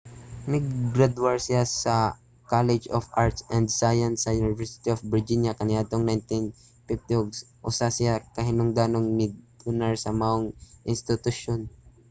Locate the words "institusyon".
10.93-11.61